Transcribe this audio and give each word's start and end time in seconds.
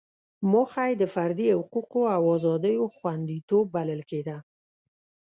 موخه 0.51 0.83
یې 0.89 0.95
د 1.01 1.03
فردي 1.13 1.47
حقوقو 1.59 2.01
او 2.15 2.23
ازادیو 2.37 2.83
خوندیتوب 2.95 3.65
بلل 3.75 4.01
کېده. 4.09 4.37